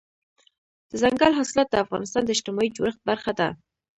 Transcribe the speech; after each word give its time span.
دځنګل 0.89 1.31
حاصلات 1.39 1.67
د 1.71 1.75
افغانستان 1.83 2.21
د 2.25 2.29
اجتماعي 2.35 2.69
جوړښت 2.77 3.01
برخه 3.09 3.31
ده. 3.39 3.47